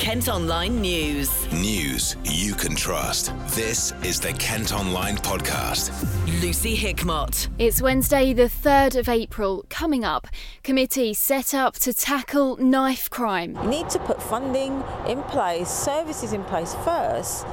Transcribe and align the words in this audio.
Kent 0.00 0.30
Online 0.30 0.80
News. 0.80 1.52
News 1.52 2.16
you 2.24 2.54
can 2.54 2.74
trust. 2.74 3.34
This 3.48 3.92
is 4.02 4.18
the 4.18 4.32
Kent 4.32 4.72
Online 4.72 5.18
Podcast. 5.18 5.92
Lucy 6.40 6.74
Hickmott. 6.74 7.48
It's 7.58 7.82
Wednesday, 7.82 8.32
the 8.32 8.48
3rd 8.48 8.96
of 8.96 9.10
April. 9.10 9.66
Coming 9.68 10.02
up, 10.02 10.26
committee 10.62 11.12
set 11.12 11.52
up 11.52 11.74
to 11.80 11.92
tackle 11.92 12.56
knife 12.56 13.10
crime. 13.10 13.54
You 13.62 13.68
need 13.68 13.90
to 13.90 13.98
put 13.98 14.22
funding 14.22 14.82
in 15.06 15.22
place, 15.24 15.68
services 15.68 16.32
in 16.32 16.44
place 16.44 16.74
first, 16.76 17.46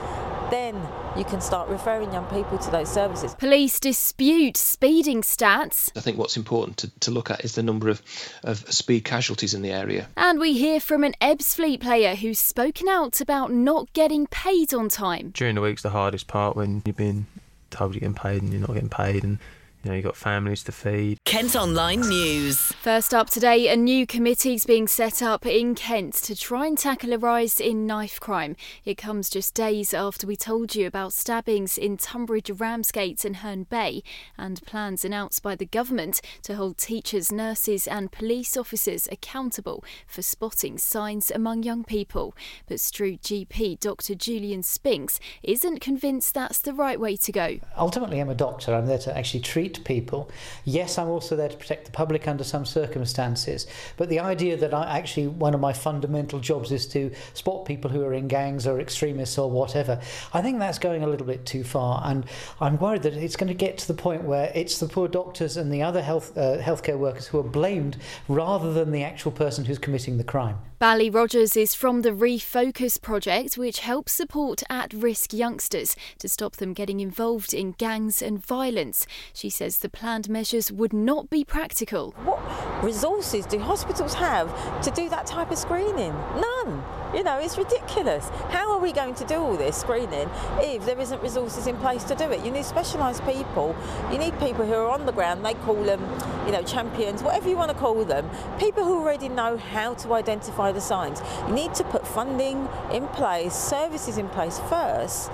then 0.49 0.75
you 1.17 1.23
can 1.23 1.41
start 1.41 1.69
referring 1.69 2.13
young 2.13 2.25
people 2.25 2.57
to 2.57 2.71
those 2.71 2.89
services. 2.89 3.35
Police 3.35 3.79
dispute 3.79 4.57
speeding 4.57 5.21
stats. 5.21 5.91
I 5.95 6.01
think 6.01 6.17
what's 6.17 6.37
important 6.37 6.77
to, 6.77 6.99
to 7.01 7.11
look 7.11 7.31
at 7.31 7.43
is 7.43 7.55
the 7.55 7.63
number 7.63 7.89
of, 7.89 8.01
of 8.43 8.59
speed 8.71 9.03
casualties 9.03 9.53
in 9.53 9.61
the 9.61 9.71
area. 9.71 10.07
And 10.15 10.39
we 10.39 10.53
hear 10.53 10.79
from 10.79 11.03
an 11.03 11.15
Ebbsfleet 11.21 11.81
player 11.81 12.15
who's 12.15 12.39
spoken 12.39 12.87
out 12.87 13.21
about 13.21 13.51
not 13.51 13.91
getting 13.93 14.27
paid 14.27 14.73
on 14.73 14.89
time. 14.89 15.31
During 15.33 15.55
the 15.55 15.61
week's 15.61 15.81
the 15.81 15.89
hardest 15.89 16.27
part 16.27 16.55
when 16.55 16.81
you've 16.85 16.97
been 16.97 17.25
told 17.69 17.93
you're 17.93 17.99
getting 17.99 18.13
paid 18.13 18.41
and 18.41 18.51
you're 18.51 18.61
not 18.61 18.73
getting 18.73 18.89
paid 18.89 19.23
and 19.23 19.39
you 19.87 19.91
know, 19.91 19.95
you've 19.95 20.05
got 20.05 20.17
families 20.17 20.63
to 20.63 20.73
feed. 20.73 21.17
Kent 21.23 21.55
Online 21.55 22.01
News. 22.01 22.57
First 22.73 23.13
up 23.13 23.29
today, 23.29 23.69
a 23.69 23.77
new 23.77 24.05
committee's 24.05 24.65
being 24.65 24.85
set 24.85 25.21
up 25.21 25.45
in 25.45 25.75
Kent 25.75 26.13
to 26.15 26.35
try 26.35 26.67
and 26.67 26.77
tackle 26.77 27.13
a 27.13 27.17
rise 27.17 27.61
in 27.61 27.87
knife 27.87 28.19
crime. 28.19 28.57
It 28.83 28.97
comes 28.97 29.29
just 29.29 29.53
days 29.53 29.93
after 29.93 30.27
we 30.27 30.35
told 30.35 30.75
you 30.75 30.87
about 30.87 31.13
stabbings 31.13 31.77
in 31.77 31.95
Tonbridge, 31.95 32.51
Ramsgate, 32.51 33.23
and 33.23 33.37
Herne 33.37 33.63
Bay, 33.63 34.03
and 34.37 34.61
plans 34.65 35.05
announced 35.05 35.41
by 35.41 35.55
the 35.55 35.65
government 35.65 36.19
to 36.43 36.55
hold 36.55 36.77
teachers, 36.77 37.31
nurses, 37.31 37.87
and 37.87 38.11
police 38.11 38.57
officers 38.57 39.07
accountable 39.09 39.85
for 40.05 40.21
spotting 40.21 40.77
signs 40.77 41.31
among 41.31 41.63
young 41.63 41.85
people. 41.85 42.35
But 42.67 42.81
Strood 42.81 43.21
GP 43.21 43.79
Dr. 43.79 44.15
Julian 44.15 44.63
Spinks 44.63 45.17
isn't 45.43 45.79
convinced 45.79 46.33
that's 46.33 46.59
the 46.59 46.73
right 46.73 46.99
way 46.99 47.15
to 47.15 47.31
go. 47.31 47.59
Ultimately, 47.77 48.19
I'm 48.19 48.29
a 48.29 48.35
doctor. 48.35 48.73
I'm 48.75 48.87
there 48.87 48.97
to 48.97 49.17
actually 49.17 49.39
treat 49.39 49.76
people. 49.83 50.29
Yes, 50.65 50.97
I'm 50.97 51.07
also 51.07 51.35
there 51.35 51.49
to 51.49 51.57
protect 51.57 51.85
the 51.85 51.91
public 51.91 52.27
under 52.27 52.43
some 52.43 52.65
circumstances. 52.65 53.67
But 53.97 54.09
the 54.09 54.19
idea 54.19 54.57
that 54.57 54.73
I 54.73 54.97
actually 54.97 55.27
one 55.27 55.53
of 55.53 55.59
my 55.59 55.73
fundamental 55.73 56.39
jobs 56.39 56.71
is 56.71 56.87
to 56.87 57.11
spot 57.33 57.65
people 57.65 57.91
who 57.91 58.03
are 58.03 58.13
in 58.13 58.27
gangs 58.27 58.67
or 58.67 58.79
extremists 58.79 59.37
or 59.37 59.49
whatever, 59.49 59.99
I 60.33 60.41
think 60.41 60.59
that's 60.59 60.79
going 60.79 61.03
a 61.03 61.07
little 61.07 61.27
bit 61.27 61.45
too 61.45 61.63
far. 61.63 62.01
And 62.05 62.25
I'm 62.59 62.77
worried 62.77 63.03
that 63.03 63.13
it's 63.13 63.35
going 63.35 63.49
to 63.49 63.53
get 63.53 63.77
to 63.79 63.87
the 63.87 63.93
point 63.93 64.23
where 64.23 64.51
it's 64.53 64.79
the 64.79 64.87
poor 64.87 65.07
doctors 65.07 65.57
and 65.57 65.71
the 65.71 65.83
other 65.83 66.01
health 66.01 66.37
uh, 66.37 66.57
healthcare 66.59 66.97
workers 66.97 67.27
who 67.27 67.39
are 67.39 67.43
blamed 67.43 67.97
rather 68.27 68.73
than 68.73 68.91
the 68.91 69.03
actual 69.03 69.31
person 69.31 69.65
who's 69.65 69.79
committing 69.79 70.17
the 70.17 70.23
crime. 70.23 70.57
Bally 70.79 71.09
Rogers 71.09 71.57
is 71.57 71.73
from 71.73 72.03
the 72.03 72.11
Refocus 72.11 73.01
project, 73.01 73.57
which 73.57 73.79
helps 73.79 74.11
support 74.11 74.61
at 74.69 74.93
risk 74.93 75.33
youngsters 75.33 75.95
to 76.19 76.29
stop 76.29 76.57
them 76.57 76.73
getting 76.73 76.99
involved 76.99 77.51
in 77.51 77.71
gangs 77.71 78.21
and 78.21 78.45
violence. 78.45 79.07
She 79.33 79.49
says 79.49 79.79
the 79.79 79.89
planned 79.89 80.29
measures 80.29 80.71
would 80.71 80.93
not 80.93 81.31
be 81.31 81.43
practical. 81.43 82.11
What 82.23 82.39
resources 82.83 83.47
do 83.47 83.57
hospitals 83.57 84.13
have 84.13 84.53
to 84.83 84.91
do 84.91 85.09
that 85.09 85.25
type 85.25 85.49
of 85.49 85.57
screening? 85.57 86.13
None. 86.13 86.83
You 87.13 87.23
know, 87.23 87.39
it's 87.39 87.57
ridiculous. 87.57 88.29
How 88.49 88.71
are 88.73 88.79
we 88.79 88.91
going 88.91 89.15
to 89.15 89.25
do 89.25 89.35
all 89.35 89.55
this 89.55 89.77
screening 89.77 90.29
if 90.59 90.85
there 90.85 90.99
isn't 90.99 91.21
resources 91.21 91.65
in 91.65 91.77
place 91.77 92.03
to 92.05 92.15
do 92.15 92.25
it? 92.31 92.43
You 92.43 92.51
need 92.51 92.65
specialised 92.65 93.23
people. 93.25 93.75
You 94.11 94.17
need 94.17 94.37
people 94.39 94.65
who 94.65 94.73
are 94.73 94.89
on 94.89 95.05
the 95.05 95.13
ground. 95.13 95.45
They 95.45 95.53
call 95.53 95.81
them, 95.81 96.01
you 96.45 96.51
know, 96.51 96.63
champions, 96.63 97.23
whatever 97.23 97.47
you 97.47 97.55
want 97.55 97.71
to 97.71 97.77
call 97.77 98.03
them. 98.03 98.29
People 98.59 98.83
who 98.83 98.99
already 98.99 99.29
know 99.29 99.55
how 99.55 99.93
to 99.95 100.13
identify 100.13 100.71
the 100.73 100.81
signs. 100.81 101.21
You 101.47 101.53
need 101.53 101.73
to 101.75 101.85
put 101.85 102.05
funding 102.05 102.67
in 102.91 103.07
place, 103.07 103.55
services 103.55 104.17
in 104.17 104.27
place 104.29 104.59
first, 104.69 105.31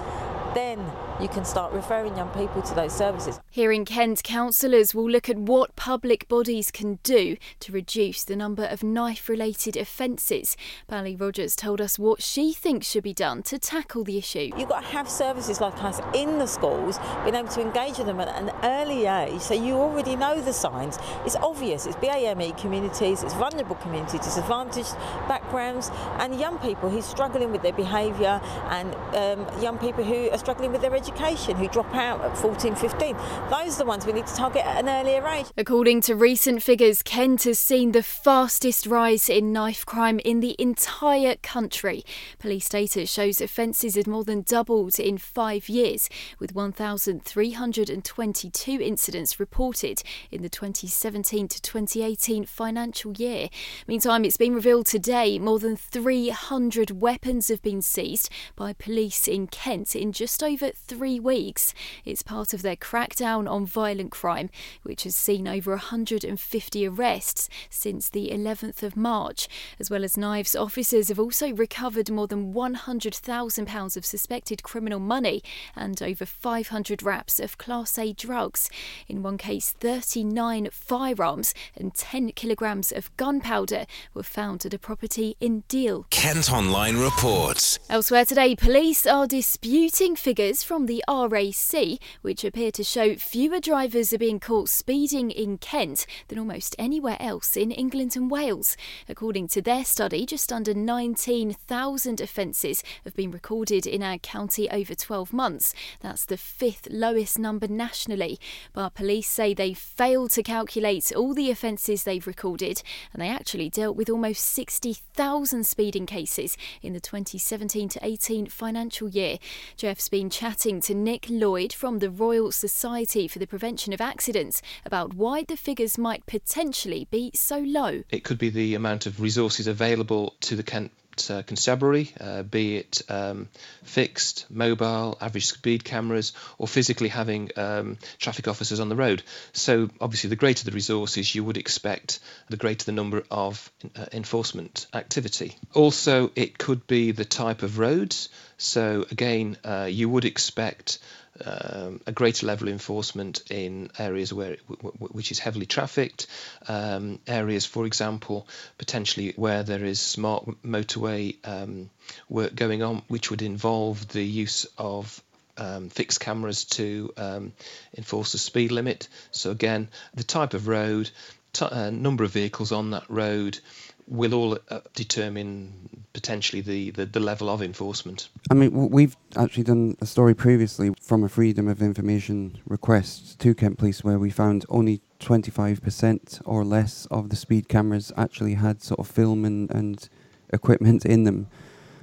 then 0.54 0.80
you 1.22 1.28
can 1.28 1.46
start 1.46 1.72
referring 1.74 2.16
young 2.18 2.30
people 2.30 2.62
to 2.62 2.74
those 2.74 2.94
services. 2.94 3.40
Here 3.50 3.72
in 3.72 3.86
Kent, 3.86 4.24
councillors 4.24 4.96
will 4.96 5.10
look 5.10 5.30
at 5.30 5.38
what 5.38 5.76
public 5.76 6.28
bodies 6.28 6.72
can 6.72 7.00
do 7.04 7.38
to 7.60 7.72
reduce 7.72 8.24
the 8.24 8.36
number 8.36 8.66
of 8.66 8.84
knife 8.84 9.30
related 9.30 9.78
offences. 9.78 10.58
Bally 10.88 11.16
Rogers 11.16 11.56
told 11.56 11.80
us 11.80 12.00
what 12.00 12.22
she 12.22 12.54
thinks 12.54 12.88
should 12.90 13.04
be 13.04 13.14
done 13.14 13.44
to 13.44 13.60
tackle 13.60 14.04
the 14.04 14.18
issue. 14.18 14.52
You've 14.58 14.70
got 14.70 14.82
to 14.82 14.88
have 14.88 15.08
services 15.08 15.62
like 15.62 15.82
us 15.84 16.02
in 16.14 16.40
the 16.40 16.48
schools, 16.48 17.00
being 17.24 17.36
able 17.36 17.50
to 17.50 17.62
engage 17.62 17.98
with 17.98 18.08
them 18.08 18.20
at 18.20 18.30
an 18.30 18.52
early 18.64 19.06
age 19.06 19.42
so 19.42 19.54
you 19.54 19.76
already 19.76 20.16
know 20.16 20.42
the 20.42 20.54
signs. 20.54 20.98
It's 21.26 21.36
obvious, 21.36 21.86
it's 21.86 21.96
BAME 21.98 22.58
communities, 22.58 23.24
it's 23.24 23.34
vulnerable 23.34 23.76
communities, 23.76 24.22
disadvantaged 24.22 24.96
backgrounds, 25.28 25.92
and 26.20 26.40
young 26.40 26.58
people 26.60 26.90
who 26.90 27.00
are 27.00 27.02
struggling 27.02 27.52
with 27.52 27.62
their 27.62 27.74
behaviour, 27.74 28.42
and 28.70 28.94
um, 29.16 29.62
young 29.62 29.78
people 29.78 30.04
who 30.04 30.30
are 30.32 30.38
struggling 30.38 30.72
with 30.72 30.82
their 30.82 30.96
education, 30.96 31.03
who 31.12 31.68
drop 31.68 31.94
out 31.94 32.22
at 32.22 32.38
14, 32.38 32.76
15. 32.76 33.18
Those 33.50 33.76
are 33.76 33.80
the 33.80 33.86
ones 33.86 34.06
we 34.06 34.14
need 34.14 34.28
to 34.28 34.36
target 34.36 34.66
at 34.66 34.84
an 34.84 34.90
earlier 34.90 35.26
age. 35.28 35.48
According 35.58 36.02
to 36.02 36.16
recent 36.16 36.64
figures, 36.64 37.02
Kent 37.02 37.44
has 37.44 37.60
seen 37.60 37.92
the 37.92 38.04
fastest 38.04 38.86
rise 38.86 39.30
in 39.30 39.52
knife 39.52 39.86
crime 39.86 40.20
in 40.20 40.40
the 40.40 40.56
entire 40.58 41.36
country. 41.38 42.04
Police 42.40 42.70
data 42.70 43.06
shows 43.06 43.42
offences 43.42 43.96
had 43.96 44.08
more 44.08 44.24
than 44.24 44.42
doubled 44.42 45.00
in 45.00 45.18
five 45.18 45.70
years, 45.70 46.10
with 46.40 46.56
1,322 46.56 48.82
incidents 48.82 49.40
reported 49.40 50.04
in 50.32 50.42
the 50.42 50.50
2017 50.50 51.48
to 51.48 51.62
2018 51.62 52.46
financial 52.46 53.14
year. 53.14 53.50
Meantime, 53.88 54.26
it's 54.26 54.38
been 54.38 54.56
revealed 54.56 54.86
today 54.86 55.38
more 55.38 55.60
than 55.60 55.76
300 55.76 57.02
weapons 57.02 57.50
have 57.50 57.62
been 57.62 57.82
seized 57.82 58.30
by 58.56 58.74
police 58.74 59.28
in 59.28 59.48
Kent 59.48 59.96
in 59.96 60.12
just 60.12 60.42
over 60.42 60.70
three 60.70 60.93
weeks. 60.94 61.74
It's 62.06 62.22
part 62.22 62.54
of 62.54 62.62
their 62.62 62.76
crackdown 62.76 63.50
on 63.50 63.66
violent 63.66 64.12
crime, 64.12 64.50
which 64.84 65.04
has 65.04 65.16
seen 65.16 65.48
over 65.48 65.72
150 65.72 66.88
arrests 66.88 67.50
since 67.70 68.10
the 68.10 68.30
11th 68.30 68.84
of 68.84 68.96
March. 68.96 69.48
As 69.80 69.90
well 69.90 70.04
as 70.04 70.18
knives, 70.18 70.56
officers 70.56 71.10
have 71.10 71.20
also 71.20 71.54
recovered 71.54 72.10
more 72.10 72.28
than 72.28 72.54
£100,000 72.54 73.98
of 73.98 74.06
suspected 74.06 74.64
criminal 74.64 75.00
money 75.00 75.42
and 75.76 76.02
over 76.02 76.26
500 76.26 77.04
wraps 77.04 77.40
of 77.40 77.58
Class 77.58 77.98
A 77.98 78.14
drugs. 78.14 78.70
In 79.08 79.24
one 79.24 79.38
case, 79.38 79.72
39 79.72 80.70
firearms 80.72 81.54
and 81.76 81.94
10 81.94 82.32
kilograms 82.34 82.92
of 82.92 83.16
gunpowder 83.18 83.86
were 84.14 84.24
found 84.24 84.66
at 84.66 84.74
a 84.74 84.80
property 84.80 85.36
in 85.40 85.62
Deal. 85.68 86.06
Kent 86.10 86.52
Online 86.52 86.98
reports. 86.98 87.80
Elsewhere 87.90 88.26
today, 88.26 88.56
police 88.56 89.06
are 89.06 89.28
disputing 89.28 90.16
figures 90.16 90.64
from 90.64 90.83
the 90.86 91.04
RAC, 91.08 92.00
which 92.22 92.44
appear 92.44 92.72
to 92.72 92.84
show 92.84 93.16
fewer 93.16 93.60
drivers 93.60 94.14
are 94.14 94.18
being 94.18 94.40
caught 94.40 94.70
speeding 94.70 95.32
in 95.32 95.58
Kent 95.58 96.06
than 96.28 96.40
almost 96.40 96.76
anywhere 96.78 97.18
else 97.20 97.56
in 97.56 97.72
England 97.72 98.16
and 98.16 98.30
Wales. 98.30 98.76
According 99.08 99.48
to 99.50 99.62
their 99.62 99.86
study, 99.86 100.26
just 100.26 100.52
under 100.52 100.74
19,000 100.74 102.22
offences 102.22 102.84
have 103.04 103.16
been 103.16 103.32
recorded 103.32 103.86
in 103.86 104.04
our 104.04 104.18
county 104.18 104.70
over 104.70 104.96
12 104.96 105.34
months. 105.34 105.74
That's 106.02 106.26
the 106.26 106.38
fifth 106.38 106.88
lowest 106.90 107.40
number 107.40 107.68
nationally. 107.68 108.40
But 108.74 108.96
police 108.96 109.28
say 109.28 109.54
they 109.54 109.74
failed 109.74 110.32
to 110.32 110.44
calculate 110.44 111.12
all 111.16 111.34
the 111.34 111.50
offences 111.52 112.04
they've 112.04 112.26
recorded, 112.26 112.82
and 113.12 113.22
they 113.22 113.30
actually 113.30 113.70
dealt 113.70 113.96
with 113.96 114.10
almost 114.10 114.46
60,000 114.46 115.66
speeding 115.66 116.06
cases 116.06 116.58
in 116.82 116.94
the 116.94 117.00
2017 117.00 117.90
to 117.90 118.00
18 118.06 118.48
financial 118.48 119.10
year. 119.10 119.38
Jeff's 119.78 120.10
been 120.10 120.30
chatting 120.30 120.73
to 120.82 120.94
Nick 120.94 121.28
Lloyd 121.30 121.74
from 121.74 122.00
the 122.00 122.10
Royal 122.10 122.52
Society 122.52 123.28
for 123.28 123.40
the 123.40 123.48
Prevention 123.48 123.94
of 123.94 124.02
Accidents 124.02 124.62
about 124.86 125.14
why 125.14 125.44
the 125.44 125.58
figures 125.58 125.98
might 125.98 126.26
potentially 126.26 127.08
be 127.12 127.32
so 127.34 127.60
low. 127.60 128.04
It 128.10 128.24
could 128.24 128.38
be 128.38 128.50
the 128.50 128.76
amount 128.76 129.06
of 129.06 129.22
resources 129.22 129.68
available 129.68 130.36
to 130.42 130.56
the 130.56 130.64
Kent 130.64 130.92
uh, 131.30 131.44
constabulary, 131.44 132.12
uh, 132.20 132.44
be 132.44 132.78
it 132.78 133.02
um, 133.10 133.48
fixed, 133.84 134.46
mobile, 134.50 135.18
average 135.22 135.48
speed 135.48 135.84
cameras, 135.84 136.34
or 136.58 136.68
physically 136.68 137.10
having 137.10 137.50
um, 137.56 137.98
traffic 138.20 138.48
officers 138.48 138.80
on 138.80 138.90
the 138.90 138.96
road. 138.96 139.24
So, 139.52 139.90
obviously, 140.00 140.30
the 140.30 140.36
greater 140.36 140.66
the 140.66 140.72
resources, 140.72 141.34
you 141.36 141.44
would 141.44 141.58
expect 141.58 142.20
the 142.50 142.58
greater 142.58 142.86
the 142.86 142.92
number 142.92 143.24
of 143.30 143.72
uh, 143.96 144.06
enforcement 144.12 144.88
activity. 144.94 145.58
Also, 145.74 146.32
it 146.36 146.58
could 146.58 146.88
be 146.88 147.12
the 147.12 147.26
type 147.26 147.64
of 147.64 147.80
roads. 147.80 148.30
So, 148.58 149.06
again, 149.12 149.58
uh, 149.64 149.88
you 149.90 150.10
would 150.10 150.26
expect 150.26 151.00
um, 151.46 152.02
a 152.08 152.12
greater 152.12 152.46
level 152.46 152.68
of 152.68 152.74
enforcement 152.74 153.44
in 153.50 153.90
areas 153.98 154.34
where 154.34 154.58
which 155.00 155.32
is 155.32 155.40
heavily 155.40 155.66
trafficked, 155.66 156.28
um, 156.68 157.20
areas, 157.28 157.66
for 157.66 157.86
example, 157.86 158.48
potentially 158.78 159.34
where 159.36 159.64
there 159.64 159.84
is 159.84 160.00
smart 160.00 160.46
motorway 160.64 161.36
um, 161.48 161.90
work 162.30 162.56
going 162.56 162.84
on, 162.84 163.02
which 163.08 163.30
would 163.30 163.42
involve 163.42 164.08
the 164.10 164.24
use 164.24 164.66
of 164.78 165.22
um, 165.58 165.90
fixed 165.90 166.20
cameras 166.20 166.66
to 166.66 167.14
um, 167.18 167.54
enforce 167.98 168.32
the 168.32 168.38
speed 168.38 168.72
limit. 168.72 169.08
So 169.32 169.52
again, 169.52 169.90
the 170.14 170.24
type 170.24 170.54
of 170.54 170.68
road, 170.68 171.10
t- 171.54 171.66
uh, 171.66 171.90
number 171.90 172.24
of 172.24 172.32
vehicles 172.32 172.72
on 172.72 172.92
that 172.92 173.10
road, 173.10 173.60
will 174.08 174.34
all 174.34 174.58
uh, 174.70 174.80
determine 174.94 176.06
potentially 176.14 176.62
the, 176.62 176.92
the, 176.92 177.06
the 177.06 177.20
level 177.20 177.50
of 177.50 177.62
enforcement. 177.62 178.30
I 178.52 178.54
mean, 178.54 178.90
we've 178.90 179.18
actually 179.36 179.64
done 179.64 179.98
a 180.00 180.06
story 180.06 180.36
previously 180.36 180.94
from 181.02 181.24
a 181.24 181.30
Freedom 181.30 181.68
of 181.68 181.82
Information 181.82 182.60
request 182.68 183.40
to 183.40 183.56
Kent 183.56 183.78
Police 183.78 184.04
where 184.04 184.20
we 184.20 184.30
found 184.30 184.66
only 184.70 185.02
25% 185.20 186.42
or 186.46 186.64
less 186.64 187.08
of 187.08 187.30
the 187.30 187.36
speed 187.36 187.68
cameras 187.68 188.12
actually 188.16 188.56
had 188.56 188.84
sort 188.84 189.00
of 189.00 189.08
film 189.08 189.44
and, 189.46 189.72
and 189.72 190.08
equipment 190.52 191.06
in 191.06 191.24
them. 191.24 191.48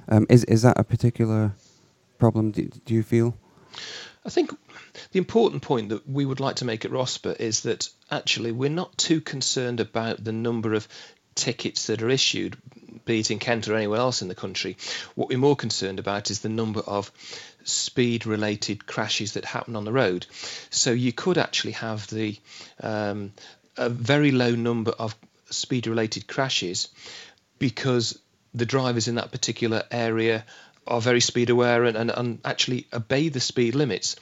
Um, 0.09 0.25
is, 0.29 0.43
is 0.45 0.63
that 0.63 0.77
a 0.77 0.83
particular 0.83 1.53
problem, 2.17 2.51
do, 2.51 2.69
do 2.85 2.93
you 2.93 3.03
feel? 3.03 3.37
I 4.25 4.29
think 4.29 4.51
the 5.11 5.19
important 5.19 5.61
point 5.63 5.89
that 5.89 6.07
we 6.07 6.25
would 6.25 6.39
like 6.39 6.57
to 6.57 6.65
make 6.65 6.85
at 6.85 6.91
ROSPA 6.91 7.39
is 7.39 7.61
that 7.61 7.89
actually 8.09 8.51
we're 8.51 8.69
not 8.69 8.97
too 8.97 9.21
concerned 9.21 9.79
about 9.79 10.23
the 10.23 10.31
number 10.31 10.73
of 10.73 10.87
tickets 11.35 11.87
that 11.87 12.01
are 12.01 12.09
issued, 12.09 12.57
be 13.05 13.19
it 13.19 13.31
in 13.31 13.39
Kent 13.39 13.67
or 13.67 13.75
anywhere 13.75 13.99
else 13.99 14.21
in 14.21 14.27
the 14.27 14.35
country. 14.35 14.77
What 15.15 15.29
we're 15.29 15.37
more 15.37 15.55
concerned 15.55 15.99
about 15.99 16.31
is 16.31 16.39
the 16.39 16.49
number 16.49 16.81
of 16.81 17.11
speed 17.63 18.25
related 18.25 18.85
crashes 18.85 19.33
that 19.33 19.45
happen 19.45 19.75
on 19.75 19.85
the 19.85 19.91
road. 19.91 20.25
So 20.69 20.91
you 20.91 21.13
could 21.13 21.37
actually 21.37 21.73
have 21.73 22.07
the 22.07 22.37
um, 22.81 23.31
a 23.77 23.89
very 23.89 24.31
low 24.31 24.53
number 24.55 24.91
of 24.91 25.15
speed 25.49 25.87
related 25.87 26.27
crashes 26.27 26.89
because 27.59 28.19
the 28.53 28.65
drivers 28.65 29.07
in 29.07 29.15
that 29.15 29.31
particular 29.31 29.83
area 29.91 30.45
are 30.87 30.99
very 30.99 31.21
speed 31.21 31.49
aware 31.49 31.85
and, 31.85 31.95
and, 31.95 32.11
and 32.11 32.39
actually 32.43 32.87
obey 32.91 33.29
the 33.29 33.39
speed 33.39 33.75
limits. 33.75 34.15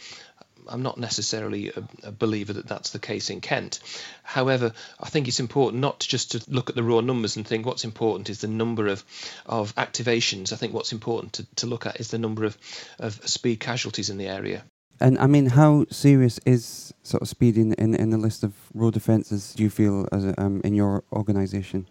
I'm 0.70 0.84
not 0.84 0.98
necessarily 0.98 1.70
a, 1.70 2.08
a, 2.08 2.12
believer 2.12 2.54
that 2.54 2.68
that's 2.68 2.92
the 2.92 3.00
case 3.00 3.30
in 3.30 3.42
Kent. 3.42 3.80
However, 4.24 4.74
I 5.00 5.10
think 5.10 5.28
it's 5.28 5.40
important 5.40 5.82
not 5.82 6.00
just 6.00 6.32
to 6.32 6.44
look 6.48 6.70
at 6.70 6.76
the 6.76 6.84
raw 6.84 7.02
numbers 7.02 7.36
and 7.36 7.48
think 7.48 7.66
what's 7.66 7.84
important 7.84 8.30
is 8.30 8.42
the 8.42 8.48
number 8.48 8.88
of, 8.88 9.04
of 9.46 9.76
activations. 9.76 10.54
I 10.54 10.56
think 10.56 10.74
what's 10.74 10.94
important 10.94 11.34
to, 11.34 11.56
to 11.56 11.68
look 11.68 11.86
at 11.86 12.00
is 12.00 12.10
the 12.10 12.20
number 12.20 12.46
of, 12.46 12.58
of 13.00 13.28
speed 13.28 13.60
casualties 13.60 14.10
in 14.10 14.18
the 14.18 14.28
area. 14.28 14.64
And 15.02 15.18
I 15.18 15.28
mean, 15.28 15.48
how 15.48 15.86
serious 15.90 16.40
is 16.46 16.94
sort 17.04 17.22
of 17.22 17.30
speeding 17.30 17.74
in, 17.74 17.96
in 17.96 18.10
the 18.10 18.18
list 18.18 18.44
of 18.44 18.54
road 18.74 18.98
offences, 18.98 19.54
do 19.54 19.64
you 19.64 19.70
feel, 19.70 20.08
as 20.12 20.26
a, 20.26 20.40
um, 20.42 20.62
in 20.64 20.76
your 20.76 21.04
organisation? 21.14 21.88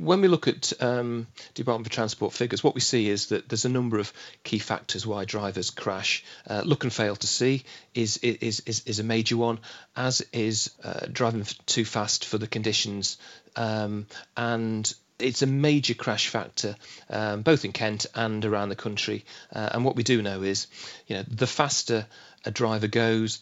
When 0.00 0.20
we 0.20 0.28
look 0.28 0.48
at 0.48 0.72
um, 0.80 1.26
Department 1.54 1.86
for 1.86 1.92
Transport 1.92 2.32
figures, 2.32 2.62
what 2.62 2.74
we 2.74 2.80
see 2.80 3.08
is 3.08 3.26
that 3.26 3.48
there's 3.48 3.64
a 3.64 3.70
number 3.70 3.98
of 3.98 4.12
key 4.44 4.58
factors 4.58 5.06
why 5.06 5.24
drivers 5.24 5.70
crash. 5.70 6.24
Uh, 6.46 6.62
look 6.64 6.84
and 6.84 6.92
fail 6.92 7.16
to 7.16 7.26
see 7.26 7.64
is 7.94 8.18
is 8.18 8.60
is, 8.60 8.82
is 8.86 8.98
a 8.98 9.04
major 9.04 9.36
one, 9.36 9.58
as 9.96 10.22
is 10.32 10.70
uh, 10.84 11.06
driving 11.10 11.44
too 11.66 11.84
fast 11.84 12.24
for 12.24 12.38
the 12.38 12.46
conditions, 12.46 13.18
um, 13.56 14.06
and 14.36 14.92
it's 15.18 15.42
a 15.42 15.46
major 15.46 15.94
crash 15.94 16.28
factor, 16.28 16.76
um, 17.08 17.42
both 17.42 17.64
in 17.64 17.72
Kent 17.72 18.06
and 18.14 18.44
around 18.44 18.68
the 18.68 18.76
country. 18.76 19.24
Uh, 19.52 19.70
and 19.72 19.84
what 19.84 19.96
we 19.96 20.02
do 20.02 20.20
know 20.20 20.42
is, 20.42 20.66
you 21.06 21.16
know, 21.16 21.24
the 21.28 21.46
faster 21.46 22.06
a 22.44 22.50
driver 22.50 22.88
goes, 22.88 23.40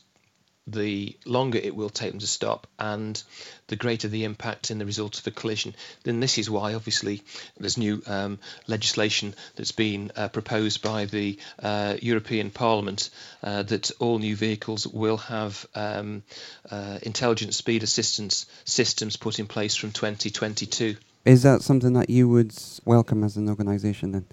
the 0.66 1.16
longer 1.24 1.58
it 1.58 1.74
will 1.74 1.90
take 1.90 2.10
them 2.10 2.20
to 2.20 2.26
stop 2.26 2.66
and 2.78 3.22
the 3.68 3.76
greater 3.76 4.08
the 4.08 4.24
impact 4.24 4.70
in 4.70 4.78
the 4.78 4.86
result 4.86 5.18
of 5.18 5.26
a 5.26 5.30
collision. 5.30 5.74
Then 6.04 6.20
this 6.20 6.38
is 6.38 6.50
why, 6.50 6.74
obviously, 6.74 7.22
there's 7.58 7.78
new 7.78 8.02
um, 8.06 8.38
legislation 8.66 9.34
that's 9.56 9.72
been 9.72 10.12
uh, 10.16 10.28
proposed 10.28 10.82
by 10.82 11.06
the 11.06 11.38
uh, 11.62 11.96
European 12.00 12.50
Parliament 12.50 13.10
uh, 13.42 13.62
that 13.64 13.90
all 13.98 14.18
new 14.18 14.36
vehicles 14.36 14.86
will 14.86 15.16
have 15.16 15.66
um, 15.74 16.22
uh, 16.70 16.98
intelligent 17.02 17.54
speed 17.54 17.82
assistance 17.82 18.46
systems 18.64 19.16
put 19.16 19.38
in 19.38 19.46
place 19.46 19.74
from 19.74 19.92
2022. 19.92 20.96
Is 21.24 21.42
that 21.42 21.62
something 21.62 21.92
that 21.94 22.10
you 22.10 22.28
would 22.28 22.54
welcome 22.84 23.24
as 23.24 23.36
an 23.36 23.48
organisation 23.48 24.12
then? 24.12 24.26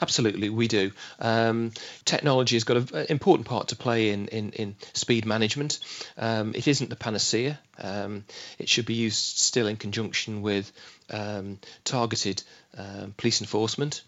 Absolutely, 0.00 0.50
we 0.50 0.68
do. 0.68 0.92
Um, 1.18 1.72
technology 2.04 2.56
has 2.56 2.64
got 2.64 2.92
an 2.92 3.06
important 3.08 3.46
part 3.46 3.68
to 3.68 3.76
play 3.76 4.10
in, 4.10 4.28
in, 4.28 4.50
in 4.52 4.76
speed 4.92 5.26
management. 5.26 5.78
Um, 6.16 6.54
it 6.54 6.68
isn't 6.68 6.90
the 6.90 6.96
panacea. 6.96 7.58
Um, 7.78 8.24
it 8.58 8.68
should 8.68 8.86
be 8.86 8.94
used 8.94 9.38
still 9.38 9.66
in 9.66 9.76
conjunction 9.76 10.42
with 10.42 10.70
um, 11.10 11.58
targeted 11.84 12.42
um, 12.76 13.14
police 13.16 13.40
enforcement 13.40 14.02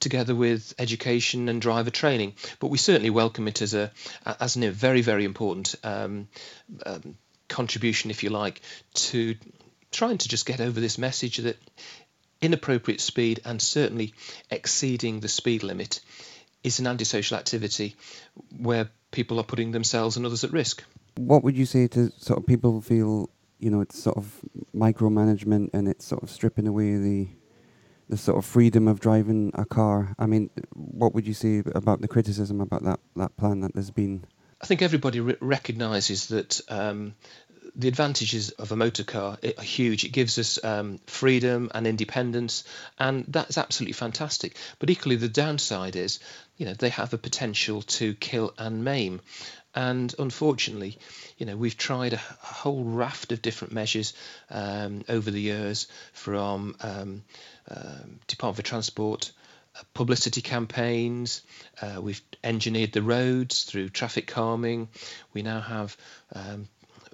together 0.00 0.34
with 0.34 0.74
education 0.78 1.48
and 1.48 1.62
driver 1.62 1.90
training. 1.90 2.34
But 2.58 2.68
we 2.68 2.78
certainly 2.78 3.10
welcome 3.10 3.48
it 3.48 3.62
as 3.62 3.74
a 3.74 3.90
as 4.26 4.56
a 4.56 4.70
very 4.70 5.02
very 5.02 5.24
important 5.24 5.74
um, 5.84 6.28
um, 6.84 7.16
contribution, 7.48 8.10
if 8.10 8.22
you 8.22 8.30
like, 8.30 8.60
to 8.94 9.36
trying 9.90 10.18
to 10.18 10.28
just 10.28 10.46
get 10.46 10.60
over 10.60 10.80
this 10.80 10.98
message 10.98 11.38
that 11.38 11.56
inappropriate 12.44 13.00
speed 13.00 13.40
and 13.44 13.60
certainly 13.60 14.14
exceeding 14.50 15.20
the 15.20 15.28
speed 15.28 15.62
limit 15.62 16.00
is 16.62 16.78
an 16.78 16.86
antisocial 16.86 17.36
activity 17.36 17.96
where 18.56 18.90
people 19.10 19.38
are 19.38 19.44
putting 19.44 19.72
themselves 19.72 20.16
and 20.16 20.26
others 20.26 20.44
at 20.44 20.52
risk. 20.52 20.84
What 21.16 21.44
would 21.44 21.56
you 21.56 21.66
say 21.66 21.86
to 21.88 22.10
sort 22.18 22.38
of 22.38 22.46
people 22.46 22.80
feel, 22.80 23.30
you 23.58 23.70
know, 23.70 23.80
it's 23.80 24.02
sort 24.02 24.16
of 24.16 24.40
micromanagement 24.74 25.70
and 25.72 25.88
it's 25.88 26.04
sort 26.04 26.22
of 26.22 26.30
stripping 26.30 26.66
away 26.66 26.96
the 26.96 27.28
the 28.10 28.18
sort 28.18 28.36
of 28.36 28.44
freedom 28.44 28.86
of 28.88 29.00
driving 29.00 29.50
a 29.54 29.64
car? 29.64 30.14
I 30.18 30.26
mean, 30.26 30.50
what 30.74 31.14
would 31.14 31.26
you 31.26 31.34
say 31.34 31.62
about 31.74 32.02
the 32.02 32.08
criticism 32.08 32.60
about 32.60 32.84
that, 32.84 33.00
that 33.16 33.36
plan 33.36 33.60
that 33.60 33.72
there's 33.74 33.90
been? 33.90 34.24
I 34.60 34.66
think 34.66 34.82
everybody 34.82 35.20
re- 35.20 35.36
recognises 35.40 36.28
that 36.28 36.60
um, 36.68 37.14
the 37.76 37.88
advantages 37.88 38.50
of 38.50 38.70
a 38.72 38.76
motor 38.76 39.04
car 39.04 39.38
are 39.42 39.62
huge. 39.62 40.04
It 40.04 40.12
gives 40.12 40.38
us 40.38 40.62
um, 40.64 41.00
freedom 41.06 41.70
and 41.74 41.86
independence, 41.86 42.64
and 42.98 43.24
that's 43.26 43.58
absolutely 43.58 43.94
fantastic. 43.94 44.56
But 44.78 44.90
equally, 44.90 45.16
the 45.16 45.28
downside 45.28 45.96
is, 45.96 46.20
you 46.56 46.66
know, 46.66 46.74
they 46.74 46.90
have 46.90 47.12
a 47.12 47.18
potential 47.18 47.82
to 47.82 48.14
kill 48.14 48.54
and 48.58 48.84
maim. 48.84 49.20
And 49.74 50.14
unfortunately, 50.18 50.98
you 51.36 51.46
know, 51.46 51.56
we've 51.56 51.76
tried 51.76 52.12
a, 52.12 52.16
whole 52.18 52.84
raft 52.84 53.32
of 53.32 53.42
different 53.42 53.74
measures 53.74 54.14
um, 54.50 55.04
over 55.08 55.30
the 55.30 55.40
years 55.40 55.88
from 56.12 56.76
um, 56.80 57.24
uh, 57.68 57.98
Department 58.28 58.56
for 58.56 58.62
Transport. 58.62 59.32
Uh, 59.76 59.82
publicity 59.92 60.40
campaigns. 60.40 61.42
Uh, 61.82 62.00
we've 62.00 62.22
engineered 62.44 62.92
the 62.92 63.02
roads 63.02 63.64
through 63.64 63.88
traffic 63.88 64.28
calming. 64.28 64.88
We 65.32 65.42
now 65.42 65.60
have 65.60 65.96
um, 66.32 66.68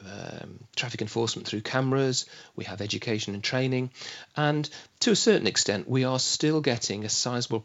um, 0.05 0.59
traffic 0.77 1.03
enforcement 1.03 1.47
through 1.47 1.61
cameras, 1.61 2.27
we 2.57 2.65
have 2.65 2.81
education 2.81 3.35
and 3.35 3.43
training, 3.43 3.91
and 4.37 4.69
to 5.01 5.11
a 5.11 5.17
certain 5.17 5.47
extent, 5.47 5.89
we 5.89 6.05
are 6.05 6.19
still 6.19 6.61
getting 6.61 7.05
a 7.05 7.09
sizable 7.09 7.65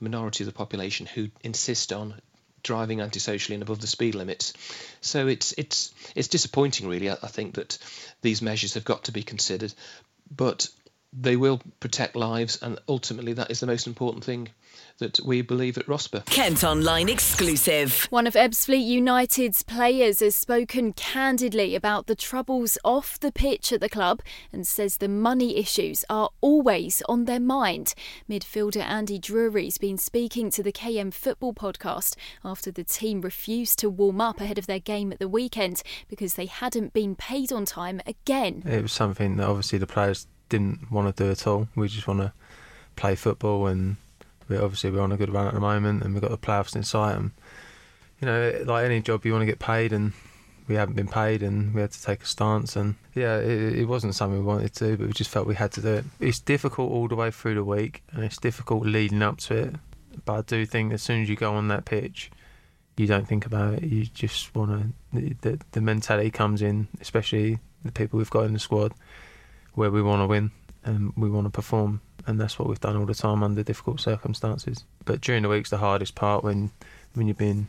minority 0.00 0.44
of 0.44 0.46
the 0.46 0.56
population 0.56 1.06
who 1.06 1.28
insist 1.42 1.92
on 1.92 2.14
driving 2.62 3.00
antisocially 3.00 3.54
and 3.54 3.62
above 3.62 3.80
the 3.80 3.86
speed 3.86 4.14
limits. 4.14 4.54
So 5.00 5.28
it's 5.28 5.52
it's 5.56 5.92
it's 6.16 6.28
disappointing, 6.28 6.88
really. 6.88 7.10
I, 7.10 7.16
I 7.22 7.28
think 7.28 7.54
that 7.54 7.78
these 8.22 8.42
measures 8.42 8.74
have 8.74 8.84
got 8.84 9.04
to 9.04 9.12
be 9.12 9.22
considered, 9.22 9.72
but 10.34 10.68
they 11.16 11.36
will 11.36 11.60
protect 11.80 12.16
lives, 12.16 12.58
and 12.60 12.78
ultimately, 12.88 13.32
that 13.34 13.50
is 13.50 13.60
the 13.60 13.66
most 13.66 13.86
important 13.86 14.24
thing 14.24 14.48
that 14.98 15.18
we 15.24 15.42
believe 15.42 15.76
at 15.76 15.86
ROSPA. 15.86 16.24
Kent 16.26 16.62
Online 16.62 17.08
exclusive. 17.08 18.06
One 18.10 18.26
of 18.26 18.34
Ebbsfleet 18.34 18.84
United's 18.84 19.62
players 19.62 20.20
has 20.20 20.36
spoken 20.36 20.92
candidly 20.92 21.74
about 21.74 22.06
the 22.06 22.14
troubles 22.14 22.78
off 22.84 23.18
the 23.18 23.32
pitch 23.32 23.72
at 23.72 23.80
the 23.80 23.88
club 23.88 24.22
and 24.52 24.66
says 24.66 24.96
the 24.96 25.08
money 25.08 25.56
issues 25.56 26.04
are 26.08 26.30
always 26.40 27.02
on 27.08 27.24
their 27.24 27.40
mind. 27.40 27.94
Midfielder 28.30 28.84
Andy 28.84 29.18
Drury's 29.18 29.78
been 29.78 29.98
speaking 29.98 30.50
to 30.50 30.62
the 30.62 30.72
KM 30.72 31.12
Football 31.12 31.54
podcast 31.54 32.16
after 32.44 32.70
the 32.70 32.84
team 32.84 33.20
refused 33.20 33.78
to 33.80 33.90
warm 33.90 34.20
up 34.20 34.40
ahead 34.40 34.58
of 34.58 34.66
their 34.66 34.80
game 34.80 35.12
at 35.12 35.18
the 35.18 35.28
weekend 35.28 35.82
because 36.08 36.34
they 36.34 36.46
hadn't 36.46 36.92
been 36.92 37.16
paid 37.16 37.52
on 37.52 37.64
time 37.64 38.00
again. 38.06 38.62
It 38.64 38.82
was 38.82 38.92
something 38.92 39.36
that 39.36 39.48
obviously 39.48 39.78
the 39.78 39.86
players 39.86 40.26
didn't 40.58 40.90
want 40.90 41.14
to 41.14 41.24
do 41.24 41.30
at 41.30 41.46
all. 41.46 41.68
We 41.74 41.88
just 41.88 42.06
want 42.06 42.20
to 42.20 42.32
play 42.96 43.16
football 43.16 43.66
and 43.66 43.96
we 44.48 44.56
obviously 44.56 44.90
we're 44.90 45.00
on 45.00 45.12
a 45.12 45.16
good 45.16 45.30
run 45.30 45.46
at 45.46 45.54
the 45.54 45.60
moment, 45.60 46.02
and 46.02 46.12
we've 46.12 46.22
got 46.22 46.30
the 46.30 46.38
playoffs 46.38 46.76
in 46.76 46.82
sight. 46.82 47.16
And 47.16 47.30
you 48.20 48.26
know, 48.26 48.62
like 48.66 48.84
any 48.84 49.00
job, 49.00 49.24
you 49.24 49.32
want 49.32 49.42
to 49.42 49.46
get 49.46 49.58
paid, 49.58 49.92
and 49.92 50.12
we 50.68 50.74
haven't 50.74 50.96
been 50.96 51.08
paid, 51.08 51.42
and 51.42 51.74
we 51.74 51.80
had 51.80 51.92
to 51.92 52.02
take 52.02 52.22
a 52.22 52.26
stance. 52.26 52.76
And 52.76 52.96
yeah, 53.14 53.38
it, 53.38 53.78
it 53.78 53.84
wasn't 53.86 54.14
something 54.14 54.38
we 54.38 54.44
wanted 54.44 54.74
to, 54.74 54.84
do, 54.84 54.96
but 54.96 55.06
we 55.06 55.12
just 55.12 55.30
felt 55.30 55.46
we 55.46 55.54
had 55.54 55.72
to 55.72 55.80
do 55.80 55.94
it. 55.94 56.04
It's 56.20 56.40
difficult 56.40 56.90
all 56.90 57.08
the 57.08 57.16
way 57.16 57.30
through 57.30 57.54
the 57.54 57.64
week, 57.64 58.02
and 58.12 58.24
it's 58.24 58.38
difficult 58.38 58.84
leading 58.84 59.22
up 59.22 59.38
to 59.38 59.54
it. 59.54 59.74
But 60.24 60.32
I 60.34 60.42
do 60.42 60.66
think 60.66 60.92
as 60.92 61.02
soon 61.02 61.22
as 61.22 61.28
you 61.28 61.36
go 61.36 61.54
on 61.54 61.68
that 61.68 61.84
pitch, 61.84 62.30
you 62.96 63.06
don't 63.06 63.26
think 63.26 63.46
about 63.46 63.74
it. 63.74 63.84
You 63.84 64.06
just 64.06 64.54
want 64.54 64.94
to. 65.12 65.34
The, 65.40 65.60
the 65.72 65.80
mentality 65.80 66.30
comes 66.30 66.62
in, 66.62 66.88
especially 67.00 67.58
the 67.84 67.92
people 67.92 68.18
we've 68.18 68.30
got 68.30 68.44
in 68.44 68.52
the 68.52 68.58
squad, 68.58 68.92
where 69.74 69.90
we 69.90 70.02
want 70.02 70.22
to 70.22 70.26
win 70.26 70.50
and 70.84 71.12
we 71.16 71.30
want 71.30 71.46
to 71.46 71.50
perform 71.50 72.00
and 72.26 72.40
that's 72.40 72.58
what 72.58 72.68
we've 72.68 72.80
done 72.80 72.96
all 72.96 73.06
the 73.06 73.14
time 73.14 73.42
under 73.42 73.62
difficult 73.62 74.00
circumstances. 74.00 74.84
But 75.04 75.20
during 75.20 75.42
the 75.42 75.48
week's 75.48 75.70
the 75.70 75.78
hardest 75.78 76.14
part 76.14 76.44
when 76.44 76.70
when 77.14 77.26
you're 77.26 77.34
being 77.34 77.68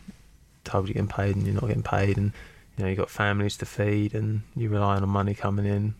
told 0.63 0.87
you're 0.87 0.93
getting 0.93 1.07
paid 1.07 1.35
and 1.35 1.45
you're 1.45 1.53
not 1.53 1.67
getting 1.67 1.83
paid, 1.83 2.17
and 2.17 2.31
you 2.77 2.83
know 2.83 2.89
you've 2.89 2.97
got 2.97 3.09
families 3.09 3.57
to 3.57 3.65
feed 3.65 4.13
and 4.13 4.41
you're 4.55 4.71
relying 4.71 5.03
on 5.03 5.09
money 5.09 5.33
coming 5.33 5.65
in, 5.65 5.95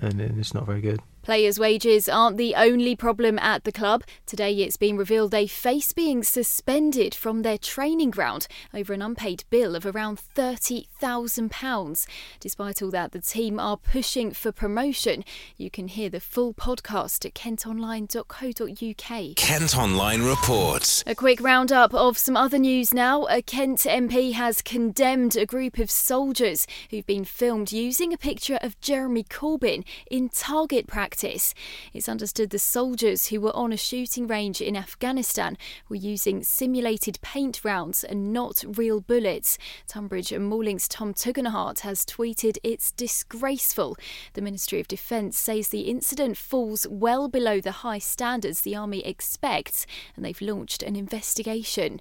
and 0.00 0.20
it's 0.20 0.54
not 0.54 0.66
very 0.66 0.80
good. 0.80 1.00
Players' 1.22 1.58
wages 1.58 2.08
aren't 2.08 2.38
the 2.38 2.54
only 2.54 2.96
problem 2.96 3.38
at 3.40 3.64
the 3.64 3.72
club. 3.72 4.04
Today 4.24 4.54
it's 4.54 4.78
been 4.78 4.96
revealed 4.96 5.32
they 5.32 5.46
face 5.46 5.92
being 5.92 6.22
suspended 6.22 7.14
from 7.14 7.42
their 7.42 7.58
training 7.58 8.10
ground 8.10 8.46
over 8.72 8.94
an 8.94 9.02
unpaid 9.02 9.44
bill 9.50 9.76
of 9.76 9.84
around 9.84 10.18
£30,000. 10.34 12.06
Despite 12.40 12.80
all 12.80 12.90
that, 12.90 13.12
the 13.12 13.20
team 13.20 13.60
are 13.60 13.76
pushing 13.76 14.32
for 14.32 14.50
promotion. 14.50 15.22
You 15.58 15.70
can 15.70 15.88
hear 15.88 16.08
the 16.08 16.20
full 16.20 16.54
podcast 16.54 17.26
at 17.26 17.34
kentonline.co.uk. 17.34 19.36
Kent 19.36 19.76
Online 19.76 20.22
reports. 20.22 21.04
A 21.06 21.14
quick 21.14 21.42
roundup 21.42 21.92
of 21.92 22.16
some 22.16 22.36
other 22.36 22.58
news 22.58 22.94
now. 22.94 23.26
A 23.26 23.42
Kent 23.42 23.80
MP 23.80 24.32
has 24.32 24.62
condemned 24.62 25.36
a 25.36 25.44
group 25.44 25.78
of 25.78 25.90
soldiers 25.90 26.66
who've 26.90 27.06
been 27.06 27.26
filmed 27.26 27.72
using 27.72 28.14
a 28.14 28.18
picture 28.18 28.58
of 28.62 28.80
Jeremy 28.80 29.24
Corbyn 29.24 29.84
in 30.10 30.30
target 30.30 30.86
practice 30.86 31.09
practice. 31.10 31.54
It's 31.92 32.08
understood 32.08 32.50
the 32.50 32.58
soldiers 32.60 33.28
who 33.28 33.40
were 33.40 33.56
on 33.56 33.72
a 33.72 33.76
shooting 33.76 34.28
range 34.28 34.60
in 34.60 34.76
Afghanistan 34.76 35.58
were 35.88 35.96
using 35.96 36.44
simulated 36.44 37.20
paint 37.20 37.64
rounds 37.64 38.04
and 38.04 38.32
not 38.32 38.62
real 38.76 39.00
bullets. 39.00 39.58
Tonbridge 39.88 40.30
and 40.30 40.48
Malling's 40.48 40.86
Tom 40.86 41.12
Tugendhat 41.12 41.80
has 41.80 42.04
tweeted 42.04 42.58
it's 42.62 42.92
disgraceful. 42.92 43.96
The 44.34 44.40
Ministry 44.40 44.78
of 44.78 44.86
Defence 44.86 45.36
says 45.36 45.68
the 45.68 45.80
incident 45.80 46.36
falls 46.36 46.86
well 46.88 47.26
below 47.26 47.60
the 47.60 47.82
high 47.82 47.98
standards 47.98 48.60
the 48.60 48.76
Army 48.76 49.04
expects 49.04 49.86
and 50.14 50.24
they've 50.24 50.40
launched 50.40 50.80
an 50.84 50.94
investigation. 50.94 52.00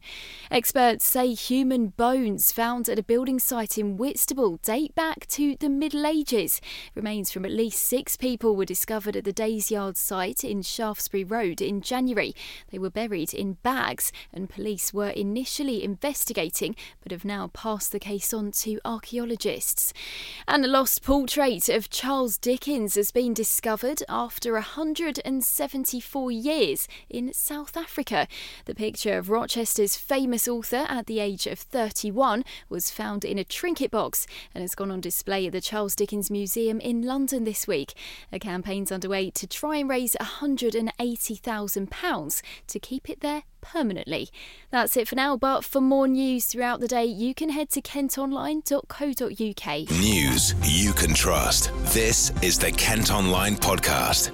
Experts 0.51 1.03
say 1.03 1.33
human 1.33 1.87
bones 1.87 2.51
found 2.51 2.87
at 2.87 2.99
a 2.99 3.03
building 3.03 3.39
site 3.39 3.75
in 3.75 3.97
Whitstable 3.97 4.57
date 4.57 4.93
back 4.93 5.25
to 5.29 5.55
the 5.59 5.69
Middle 5.69 6.05
Ages. 6.05 6.61
Remains 6.93 7.31
from 7.31 7.43
at 7.43 7.51
least 7.51 7.83
six 7.83 8.15
people 8.15 8.55
were 8.55 8.65
discovered 8.65 8.98
discovered 8.99 9.15
at 9.15 9.23
the 9.23 9.31
Days 9.31 9.71
Yard 9.71 9.95
site 9.95 10.43
in 10.43 10.61
Shaftesbury 10.61 11.23
Road 11.23 11.61
in 11.61 11.79
January. 11.79 12.35
They 12.69 12.77
were 12.77 12.89
buried 12.89 13.33
in 13.33 13.53
bags, 13.63 14.11
and 14.33 14.49
police 14.49 14.93
were 14.93 15.11
initially 15.11 15.85
investigating 15.85 16.75
but 17.01 17.13
have 17.13 17.23
now 17.23 17.47
passed 17.53 17.93
the 17.93 17.99
case 17.99 18.33
on 18.33 18.51
to 18.51 18.81
archaeologists. 18.83 19.93
And 20.49 20.65
a 20.65 20.67
lost 20.67 21.01
portrait 21.01 21.69
of 21.69 21.89
Charles 21.89 22.37
Dickens 22.37 22.95
has 22.95 23.09
been 23.09 23.33
discovered 23.33 24.03
after 24.09 24.51
174 24.51 26.31
years 26.31 26.89
in 27.09 27.31
South 27.31 27.77
Africa. 27.77 28.27
The 28.65 28.75
picture 28.75 29.17
of 29.17 29.29
Rochester's 29.29 29.95
famous 29.95 30.45
author 30.45 30.85
at 30.89 31.05
the 31.05 31.21
age 31.21 31.47
of 31.47 31.57
31 31.57 32.43
was 32.67 32.91
found 32.91 33.23
in 33.23 33.37
a 33.37 33.45
trinket 33.45 33.91
box 33.91 34.27
and 34.53 34.61
has 34.61 34.75
gone 34.75 34.91
on 34.91 34.99
display 34.99 35.47
at 35.47 35.53
the 35.53 35.61
Charles 35.61 35.95
Dickens 35.95 36.29
Museum 36.29 36.81
in 36.81 37.03
London 37.03 37.45
this 37.45 37.65
week. 37.65 37.93
A 38.33 38.39
campaign 38.39 38.87
underway 38.91 39.29
to 39.31 39.47
try 39.47 39.77
and 39.77 39.89
raise 39.89 40.15
£180,000 40.19 42.41
to 42.67 42.79
keep 42.79 43.09
it 43.09 43.21
there 43.21 43.43
permanently. 43.61 44.29
That's 44.71 44.97
it 44.97 45.07
for 45.07 45.15
now, 45.15 45.37
but 45.37 45.63
for 45.63 45.81
more 45.81 46.07
news 46.07 46.45
throughout 46.45 46.79
the 46.79 46.87
day, 46.87 47.05
you 47.05 47.33
can 47.33 47.49
head 47.49 47.71
to 47.71 47.81
kentonline.co.uk. 47.81 49.91
News 49.91 50.55
you 50.63 50.93
can 50.93 51.13
trust. 51.13 51.71
This 51.93 52.31
is 52.41 52.57
the 52.57 52.71
Kent 52.71 53.11
Online 53.11 53.55
Podcast. 53.55 54.31